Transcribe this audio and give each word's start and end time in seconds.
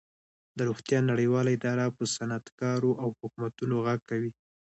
د 0.57 0.59
روغتیا 0.69 0.99
نړیواله 1.11 1.49
اداره 1.57 1.85
په 1.97 2.03
صنعتکارو 2.15 2.91
او 3.03 3.09
حکومتونو 3.19 3.75
غږ 3.85 3.99
کوي 4.09 4.31